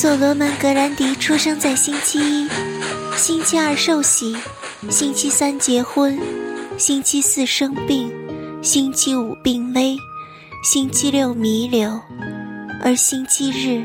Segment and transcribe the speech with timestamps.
[0.00, 2.48] 所罗门·格兰迪出生在星期一，
[3.18, 4.34] 星期二受洗，
[4.88, 6.18] 星期三结婚，
[6.78, 8.10] 星期四生病，
[8.62, 9.98] 星期五病危，
[10.64, 12.00] 星期六弥留，
[12.82, 13.84] 而星期日，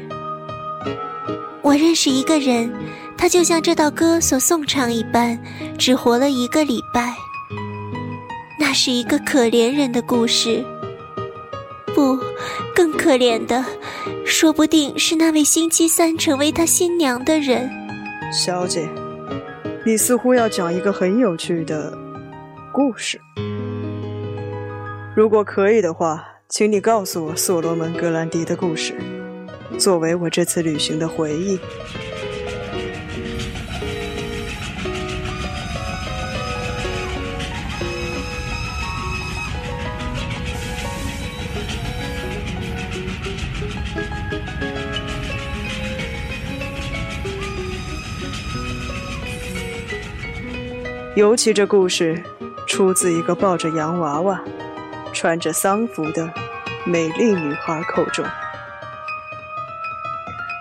[1.61, 2.73] 我认识一个人，
[3.17, 5.37] 他就像这道歌所颂唱一般，
[5.77, 7.13] 只活了一个礼拜。
[8.57, 10.65] 那是一个可怜人的故事。
[11.95, 12.19] 不，
[12.75, 13.63] 更可怜的，
[14.25, 17.71] 说不定是那位星期三成为他新娘的人。
[18.33, 18.89] 小姐，
[19.85, 21.97] 你似乎要讲一个很有趣的
[22.73, 23.17] 故事。
[25.15, 28.93] 如果可以的话，请你告诉我所罗门·格兰迪的故事，
[29.79, 31.57] 作为我这次旅行的回忆。
[51.15, 52.21] 尤其这故事
[52.67, 54.43] 出自一个抱着洋娃娃、
[55.13, 56.29] 穿着丧服的
[56.83, 58.25] 美丽女孩口中，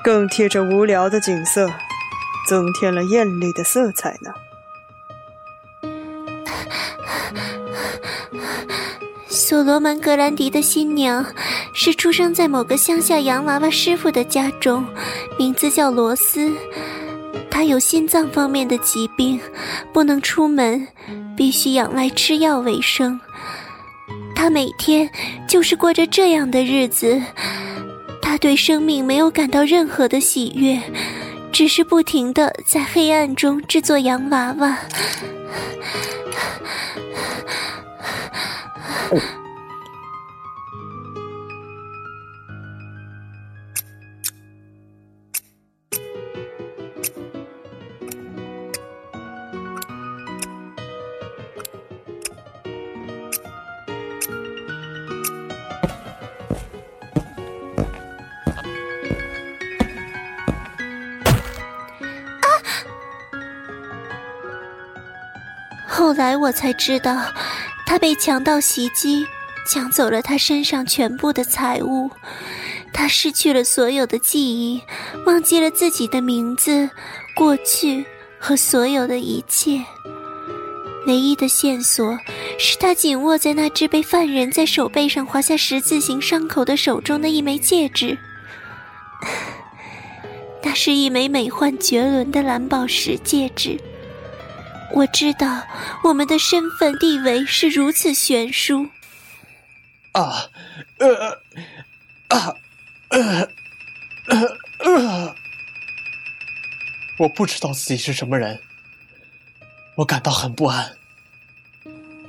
[0.05, 1.69] 更贴着无聊的景色，
[2.48, 4.32] 增添了艳丽的色彩呢。
[9.27, 11.27] 所罗门·格兰迪的新娘
[11.72, 14.86] 是出生在某个乡下洋娃娃师傅的家中，
[15.36, 16.52] 名字叫罗斯。
[17.55, 19.41] 他有心脏方面的疾病，
[19.92, 20.88] 不能出门，
[21.36, 23.19] 必须仰赖吃药为生。
[24.34, 25.08] 他每天
[25.47, 27.22] 就是过着这样的日子。
[28.20, 30.82] 他对生命没有感到任何的喜悦，
[31.52, 34.77] 只是不停的在黑暗中制作洋娃娃。
[65.97, 67.32] 后来我才知道，
[67.87, 69.25] 他被强盗袭击，
[69.65, 72.10] 抢走了他身上全部的财物。
[72.93, 74.83] 他失去了所有的记忆，
[75.25, 76.91] 忘记了自己的名字、
[77.37, 78.04] 过去
[78.41, 79.84] 和所有的一切。
[81.06, 82.19] 唯一的线索
[82.59, 88.19] 是他紧握在那只被犯人在手背上划下十字形伤口的手中的一枚戒指。
[90.60, 93.78] 那是一枚美幻绝伦的蓝宝石戒指。
[94.94, 95.66] 我知道
[96.05, 98.88] 我们的身份地位是如此悬殊。
[100.12, 100.49] 啊，
[100.99, 101.43] 呃，
[102.28, 102.55] 啊，
[103.09, 103.49] 呃，
[104.27, 105.34] 呃，呃，
[107.19, 108.60] 我不知道自己是什么人，
[109.97, 110.97] 我感到很不安。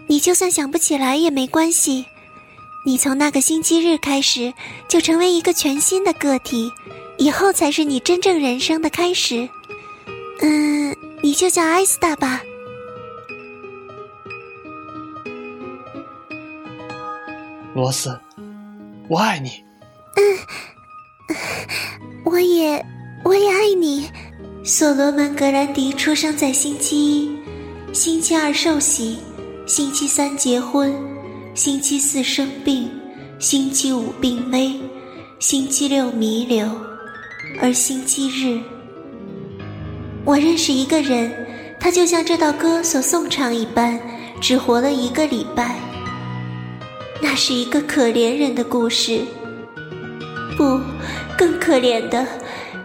[0.07, 2.07] 你就算想不起来也没关系，
[2.83, 4.51] 你从那个星期日开始
[4.87, 6.71] 就成为一个全新的个体，
[7.19, 9.47] 以后才是你真正人生的开始。
[10.41, 12.41] 嗯，你就叫艾斯达吧。
[17.75, 18.17] 罗斯，
[19.09, 19.49] 我爱你。
[20.15, 21.35] 嗯，
[22.23, 22.85] 我也，
[23.25, 24.09] 我也爱你。
[24.63, 27.37] 所罗门·格兰迪出生在星期一，
[27.91, 29.17] 星期二受洗，
[29.67, 30.95] 星期三结婚，
[31.53, 32.89] 星期四生病，
[33.39, 34.79] 星期五病危，
[35.39, 36.65] 星期六弥留，
[37.61, 38.57] 而星期日，
[40.23, 41.29] 我认识一个人，
[41.77, 43.99] 他就像这道歌所颂唱一般，
[44.39, 45.75] 只活了一个礼拜。
[47.21, 49.21] 那是一个可怜人的故事。
[50.57, 50.79] 不，
[51.37, 52.25] 更可怜的，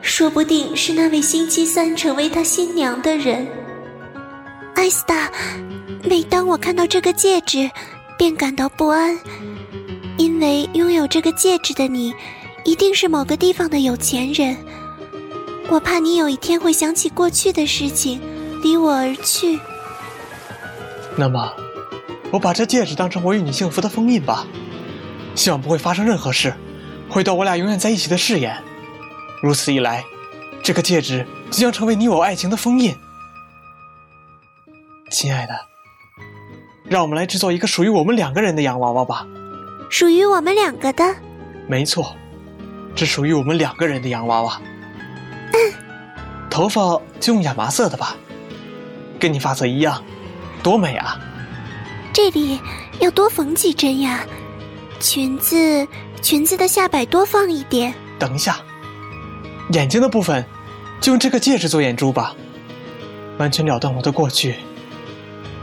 [0.03, 3.47] 说不定是那位星期三成为他新娘的人。
[4.75, 5.31] 艾斯达，
[6.03, 7.71] 每当我看到这个戒指，
[8.19, 9.17] 便感到不安，
[10.17, 12.13] 因为拥有这个戒指的你，
[12.65, 14.57] 一定是某个地方的有钱人。
[15.69, 18.21] 我怕你有一天会想起过去的事情，
[18.63, 19.59] 离我而去。
[21.17, 21.53] 那么。
[22.33, 24.47] 我把这戒指当成我与你幸福的封印吧，
[25.35, 26.55] 希望不会发生任何事，
[27.09, 28.63] 回到我俩永远在一起的誓言。
[29.43, 30.05] 如此一来，
[30.63, 32.95] 这个戒指即将成为你我爱情的封印。
[35.11, 35.59] 亲爱的，
[36.85, 39.27] 让我们来制作一个属于我们两个人的洋娃娃吧。
[39.89, 41.05] 属于我们两个的？
[41.67, 42.15] 没错，
[42.95, 44.61] 只属于我们两个人的洋娃娃。
[45.53, 45.59] 嗯，
[46.49, 48.15] 头发就用亚麻色的吧，
[49.19, 50.01] 跟你发色一样，
[50.63, 51.19] 多美啊！
[52.13, 52.61] 这里
[53.01, 54.27] 要多缝几针呀，
[54.99, 55.87] 裙子
[56.21, 57.95] 裙子的下摆多放一点。
[58.19, 58.61] 等一下，
[59.73, 60.45] 眼睛的部分，
[61.01, 62.35] 就用这个戒指做眼珠吧，
[63.39, 64.57] 完全了断我的过去。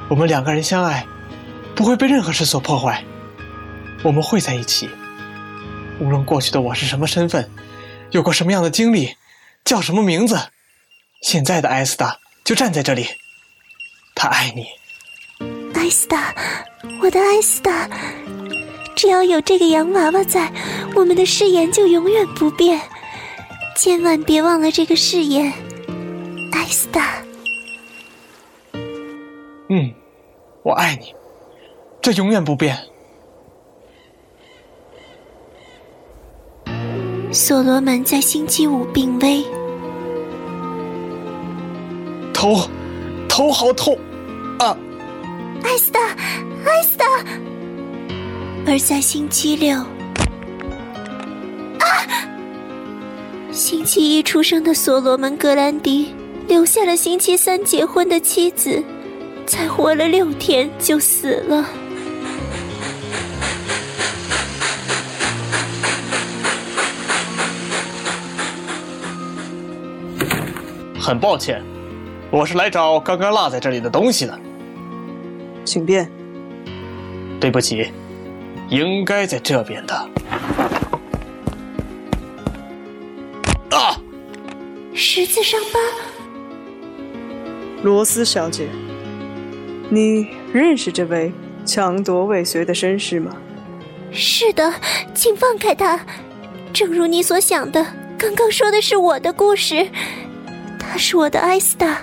[0.08, 1.06] 我们两个人相爱，
[1.76, 3.04] 不会被任何事所破坏。
[4.04, 4.90] 我们会在一起，
[6.00, 7.50] 无论过去的我是什么身份，
[8.12, 9.16] 有过什么样的经历，
[9.66, 10.50] 叫什么名字，
[11.22, 13.08] 现在的艾斯达就站在这里。
[14.16, 14.68] 他爱你，
[15.88, 16.36] 艾斯达，
[17.02, 17.90] 我的艾斯达。
[18.94, 20.52] 只要有这个洋娃娃在，
[20.94, 22.78] 我们的誓言就永远不变。
[23.78, 25.46] 千万别忘了这个誓言，
[26.52, 27.24] 艾斯达。
[29.70, 29.94] 嗯，
[30.62, 31.16] 我爱你，
[32.02, 32.78] 这永远不变。
[37.32, 39.46] 所罗门在星期五病危，
[42.34, 42.68] 头，
[43.30, 43.98] 头好痛，
[44.60, 44.78] 啊！
[45.64, 46.00] 艾斯特，
[46.66, 47.04] 艾斯特。
[48.66, 49.86] 而在星期六，啊！
[53.52, 56.14] 星期一出生的所罗门·格兰迪
[56.48, 58.84] 留下了星期三结婚的妻子，
[59.46, 61.66] 才活了六天就死了。
[71.00, 71.64] 很抱歉，
[72.30, 74.38] 我是来找刚刚落在这里的东西的，
[75.68, 76.10] 请便。
[77.40, 77.92] 对不起。
[78.70, 79.96] 应该在这边的。
[83.70, 84.02] 啊！
[84.94, 85.80] 十字伤疤。
[87.84, 88.68] 罗斯小姐，
[89.90, 91.32] 你认识这位
[91.66, 93.32] 强夺未遂的绅士吗？
[94.12, 94.74] 是的，
[95.14, 96.00] 请放开他。
[96.74, 97.86] 正如你所想的，
[98.18, 99.88] 刚刚说的是我的故事。
[100.78, 102.00] 他是我的艾斯达。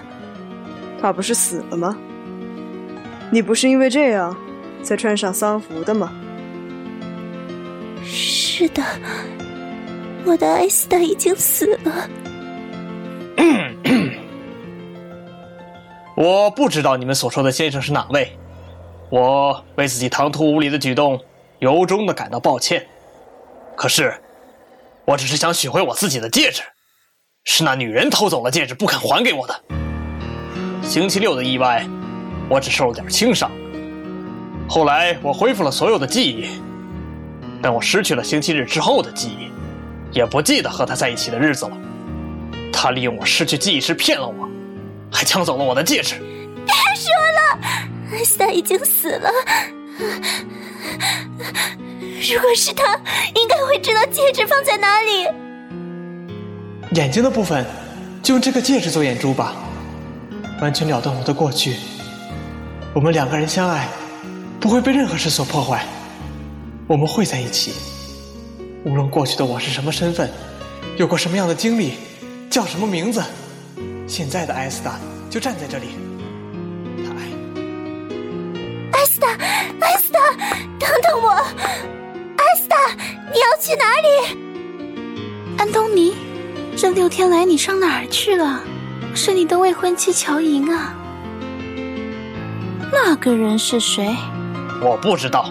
[1.00, 1.94] 他不是死了吗？
[3.35, 4.37] 你不是因为这样
[4.81, 6.13] 才穿上丧服的吗？
[8.05, 8.81] 是的，
[10.25, 12.09] 我的艾斯达已经死了。
[16.17, 18.39] 我不知道你们所说的先生是哪位，
[19.11, 21.21] 我为自己唐突无礼的举动
[21.59, 22.87] 由衷的感到抱歉。
[23.75, 24.15] 可是，
[25.05, 26.63] 我只是想取回我自己的戒指，
[27.43, 29.61] 是那女人偷走了戒指不肯还给我的。
[30.83, 31.85] 星期六的意外，
[32.49, 33.50] 我只受了点轻伤，
[34.69, 36.49] 后来我恢复了所有的记忆。
[37.62, 39.50] 但我失去了星期日之后的记忆，
[40.14, 41.76] 也不记得和他在一起的日子了。
[42.70, 44.46] 他利用我失去记忆时骗了我，
[45.11, 46.17] 还抢走了我的戒指。
[46.67, 47.58] 别说了，
[48.12, 49.31] 艾斯达已经死了。
[51.99, 53.00] 如果是他，
[53.35, 55.26] 应该会知道戒指放在哪里。
[56.93, 57.64] 眼睛的部分，
[58.23, 59.55] 就用这个戒指做眼珠吧，
[60.61, 61.76] 完全了断我的过去。
[62.94, 63.88] 我们两个人相爱，
[64.61, 65.85] 不会被任何事所破坏。
[66.87, 67.73] 我们会在一起，
[68.85, 70.31] 无论过去的我是什么身份，
[70.96, 71.94] 有过什么样的经历，
[72.49, 73.20] 叫什么名字，
[74.06, 74.96] 现在的艾斯达
[75.29, 75.88] 就站在这里。
[77.05, 77.26] 他爱
[77.56, 79.26] 你，艾斯达，
[79.81, 80.20] 艾斯达，
[80.79, 82.76] 等等我，艾斯达，
[83.32, 84.38] 你要去哪里？
[85.58, 86.14] 安东尼，
[86.76, 88.62] 这六天来你上哪儿去了？
[89.16, 90.95] 是你的未婚妻乔莹啊？
[93.16, 94.12] 那个人是谁？
[94.83, 95.49] 我不知道。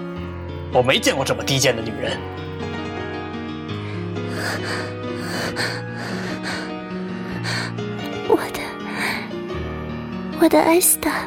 [0.74, 2.20] 我没见过这么低贱的女人。
[8.28, 8.60] 我的，
[10.42, 11.26] 我的艾斯达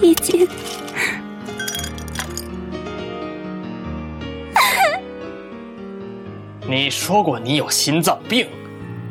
[0.00, 0.48] 已经
[6.66, 8.48] 你说过你有心脏病，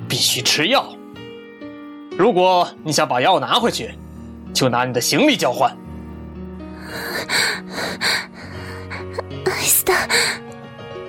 [0.09, 0.91] 必须吃药。
[2.17, 3.91] 如果你想把药拿回去，
[4.51, 5.77] 就拿你的行李交换。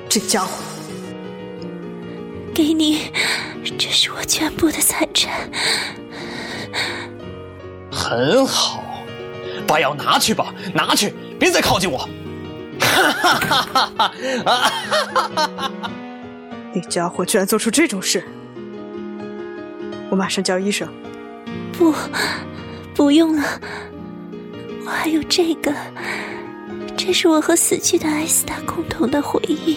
[0.08, 0.62] 这家伙，
[2.54, 3.12] 给你，
[3.78, 5.48] 这是我全部的财产。
[7.92, 8.82] 很好，
[9.66, 12.08] 把药拿去吧，拿去，别再靠近我。
[12.80, 14.12] 哈哈哈哈
[14.46, 15.70] 哈！
[16.72, 18.24] 那家伙居然做出这种事！
[20.10, 20.88] 我马上叫医生。
[21.72, 21.94] 不，
[22.94, 23.60] 不用了，
[24.88, 25.70] 我还有这个。
[26.96, 29.76] 这是我和死去的艾斯达共同的回忆，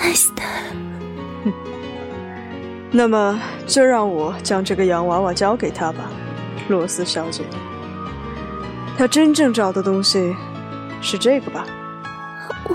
[0.00, 0.44] 艾斯达。
[2.92, 6.08] 那么就让我将这个洋娃娃交给他吧，
[6.68, 7.42] 罗斯小姐。
[8.96, 10.32] 他真正找的东西
[11.02, 11.66] 是这个吧？
[12.68, 12.74] 我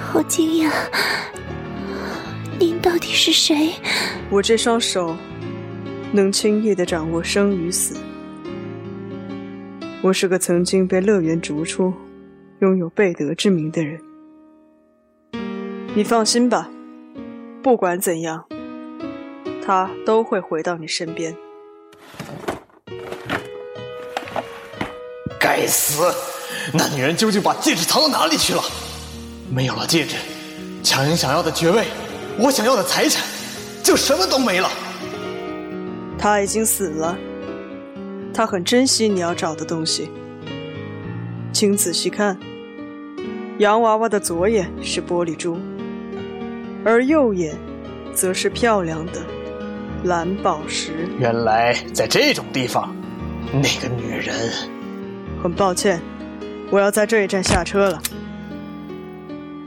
[0.00, 0.70] 好惊讶，
[2.60, 3.74] 您到底是谁？
[4.30, 5.16] 我这双手
[6.12, 7.96] 能轻易的掌握生与死。
[10.02, 11.94] 我是个曾经被乐园逐出、
[12.58, 14.00] 拥有贝德之名的人。
[15.94, 16.68] 你放心吧，
[17.62, 18.44] 不管怎样，
[19.64, 21.36] 他都会回到你身边。
[25.38, 26.12] 该死！
[26.74, 28.60] 那女人究竟把戒指藏到哪里去了？
[29.54, 30.16] 没有了戒指，
[30.82, 31.86] 强英想要的爵位，
[32.40, 33.24] 我想要的财产，
[33.84, 34.68] 就什么都没了。
[36.18, 37.16] 他已经死了。
[38.32, 40.10] 他很珍惜你要找的东西，
[41.52, 42.38] 请仔细看。
[43.58, 45.58] 洋娃娃的左眼是玻璃珠，
[46.84, 47.54] 而右眼
[48.12, 49.20] 则是漂亮的
[50.04, 51.08] 蓝宝石。
[51.18, 52.94] 原来在这种地方，
[53.52, 54.34] 那个女人……
[55.42, 56.00] 很抱歉，
[56.70, 58.00] 我要在这一站下车了。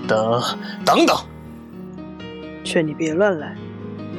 [0.07, 0.41] 等，
[0.83, 1.15] 等等！
[2.63, 3.55] 劝你别乱来，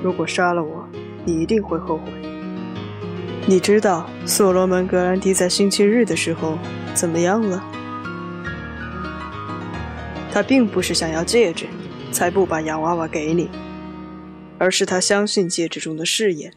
[0.02, 0.88] 如果杀了我，
[1.24, 2.12] 你一定会后悔。
[3.46, 6.58] 你知道所罗门·格兰迪在星期日的时候
[6.94, 7.62] 怎么样了？
[10.32, 11.66] 他并不是想要戒指，
[12.10, 13.48] 才不把洋娃娃给你，
[14.58, 16.52] 而是他相信戒指中的誓言。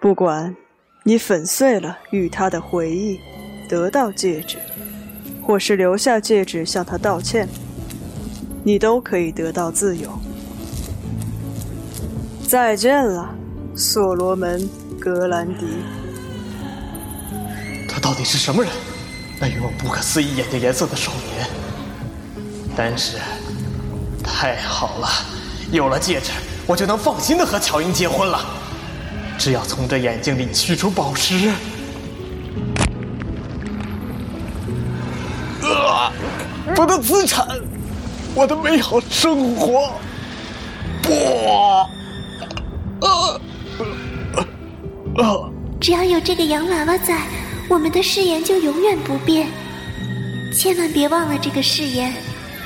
[0.00, 0.56] 不管。
[1.08, 3.20] 你粉碎了与他的回忆，
[3.68, 4.58] 得到戒指，
[5.40, 7.48] 或是留下戒指向他道歉，
[8.64, 10.10] 你都可以得到自由。
[12.48, 13.32] 再见了，
[13.76, 14.58] 所罗门·
[14.98, 15.66] 格兰迪。
[17.86, 18.72] 他到底是什么人？
[19.38, 21.46] 那拥有不可思议眼睛颜色的少年。
[22.74, 23.18] 但是，
[24.24, 25.08] 太好了，
[25.70, 26.30] 有了戒指，
[26.66, 28.40] 我就能放心的和乔英结婚了。
[29.38, 31.50] 只要从这眼睛里取出宝石，
[35.62, 36.10] 啊！
[36.78, 37.46] 我的资产，
[38.34, 39.92] 我的美好生活，
[41.02, 41.10] 不！
[45.16, 45.50] 啊！
[45.80, 47.20] 只要有这个洋娃娃在，
[47.68, 49.48] 我们的誓言就永远不变。
[50.52, 52.12] 千万别忘了这个誓言，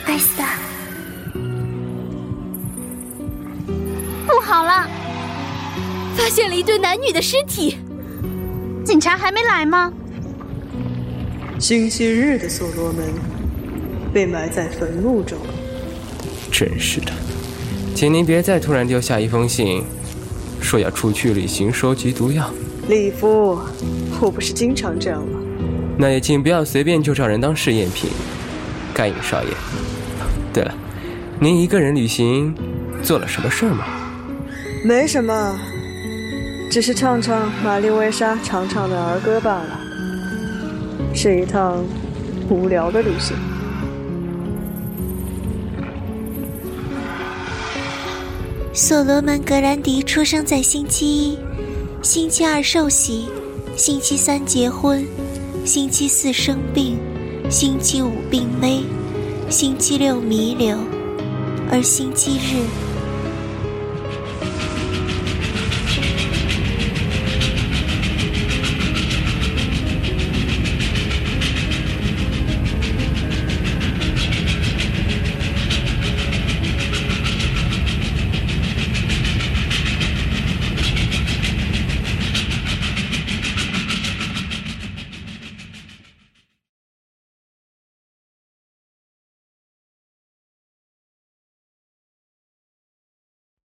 [0.04, 0.58] 艾斯达。
[4.26, 4.88] 不好了！
[6.16, 7.78] 发现了一对男女的尸体，
[8.84, 9.92] 警察还没来吗？
[11.58, 13.04] 星期日的所罗门
[14.12, 15.38] 被埋在坟墓中。
[16.50, 17.12] 真是的，
[17.94, 19.82] 请您别再突然丢下一封信，
[20.60, 22.50] 说要出去旅行收集毒药。
[22.88, 23.58] 李夫，
[24.20, 25.38] 我不是经常这样吗？
[25.96, 28.10] 那也请不要随便就找人当试验品，
[28.94, 29.48] 甘影少爷。
[30.52, 30.74] 对了，
[31.38, 32.54] 您一个人旅行
[33.02, 33.84] 做了什么事儿吗？
[34.84, 35.58] 没什么。
[36.70, 39.80] 只是唱唱玛丽薇莎常唱的儿歌罢了，
[41.14, 41.84] 是一趟
[42.48, 43.36] 无聊的旅行。
[48.82, 51.38] 所罗门·格兰迪出生在星期一，
[52.00, 53.26] 星期二受洗，
[53.76, 55.06] 星期三结婚，
[55.66, 56.96] 星期四生病，
[57.50, 58.80] 星期五病危，
[59.50, 60.78] 星期六弥留，
[61.70, 62.89] 而星期日。